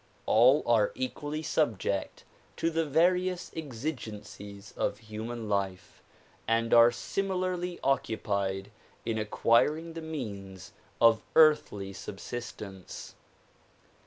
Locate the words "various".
2.87-3.51